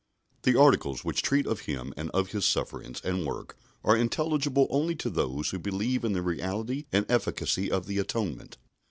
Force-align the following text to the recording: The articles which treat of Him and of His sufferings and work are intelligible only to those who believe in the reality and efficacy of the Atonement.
The 0.41 0.59
articles 0.59 1.05
which 1.05 1.21
treat 1.21 1.45
of 1.45 1.59
Him 1.69 1.93
and 1.95 2.09
of 2.09 2.29
His 2.31 2.43
sufferings 2.43 3.01
and 3.03 3.23
work 3.23 3.55
are 3.83 3.95
intelligible 3.95 4.65
only 4.71 4.95
to 4.95 5.11
those 5.11 5.51
who 5.51 5.59
believe 5.59 6.03
in 6.03 6.13
the 6.13 6.23
reality 6.23 6.85
and 6.91 7.05
efficacy 7.07 7.69
of 7.71 7.85
the 7.85 7.99
Atonement. 7.99 8.57